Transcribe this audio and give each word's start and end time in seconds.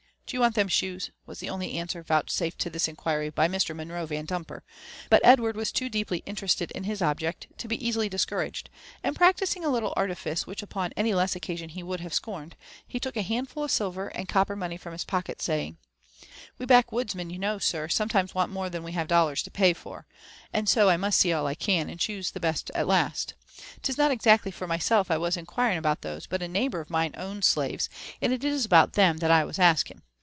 "Do 0.31 0.37
you 0.37 0.41
want 0.41 0.55
them 0.55 0.69
shoes?" 0.69 1.11
was 1.25 1.39
the 1.41 1.49
only 1.49 1.73
answer 1.77 2.01
vouchsafed 2.01 2.57
to 2.59 2.71
ihis 2.71 2.87
inquiry 2.87 3.29
by 3.29 3.49
Mr. 3.49 3.75
Monroe 3.75 4.07
Yandumper; 4.07 4.61
but 5.09 5.19
Edward 5.25 5.57
was 5.57 5.73
too 5.73 5.89
deeply 5.89 6.21
talerested 6.21 6.71
in 6.71 6.85
his 6.85 7.01
object 7.01 7.47
to 7.57 7.67
be 7.67 7.75
easily 7.85 8.07
discouraged, 8.07 8.69
and 9.03 9.13
practising 9.13 9.65
a 9.65 9.69
little 9.69 9.93
artifice 9.97 10.47
which 10.47 10.63
upon 10.63 10.93
any 10.95 11.13
less 11.13 11.35
occasion 11.35 11.67
he 11.67 11.83
would 11.83 11.99
have 11.99 12.13
scorned, 12.13 12.55
be 12.89 12.97
took 12.97 13.15
«handful 13.17 13.65
of 13.65 13.71
silver 13.71 14.07
and 14.07 14.29
copper 14.29 14.55
money 14.55 14.77
from 14.77 14.93
his 14.93 15.03
pocket, 15.03 15.41
saying, 15.41 15.75
"We 16.57 16.65
back 16.65 16.93
woodsmen, 16.93 17.29
you 17.29 17.37
know, 17.37 17.57
sir, 17.59 17.89
sometimes 17.89 18.33
want 18.33 18.53
more 18.53 18.69
than 18.69 18.83
we 18.83 18.93
have 18.93 19.09
dollars 19.09 19.43
to 19.43 19.51
pay 19.51 19.73
for; 19.73 20.07
and 20.53 20.69
so 20.69 20.89
I 20.89 20.95
must 20.95 21.19
see 21.19 21.33
all 21.33 21.45
I 21.45 21.55
can, 21.55 21.89
and 21.89 21.99
choose 21.99 22.29
for 22.29 22.35
the 22.35 22.39
best 22.39 22.71
at 22.73 22.87
last. 22.87 23.33
Tis 23.81 23.97
not 23.97 24.11
exactly 24.11 24.49
for 24.51 24.65
myself 24.65 25.11
I 25.11 25.17
was 25.17 25.35
inquiring 25.35 25.77
about 25.77 25.99
the 26.03 26.15
shoes; 26.15 26.27
but 26.27 26.41
a 26.41 26.47
neighbour 26.47 26.79
of 26.79 26.89
mine 26.89 27.15
owns 27.17 27.47
slaves, 27.47 27.89
and 28.21 28.31
it 28.31 28.45
is 28.45 28.63
about 28.63 28.93
them 28.93 29.17
that 29.17 29.29
I 29.29 29.43
was 29.43 29.59
asking. 29.59 30.01